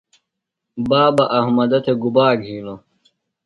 [0.89, 2.79] بابہ احمدہ تھےۡ گُبا گِھینوۡ؟